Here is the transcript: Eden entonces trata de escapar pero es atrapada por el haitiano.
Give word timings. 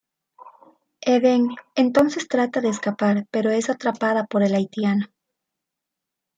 Eden 1.05 1.49
entonces 1.75 2.27
trata 2.27 2.59
de 2.59 2.69
escapar 2.69 3.27
pero 3.29 3.51
es 3.51 3.69
atrapada 3.69 4.25
por 4.25 4.41
el 4.41 4.55
haitiano. 4.55 5.05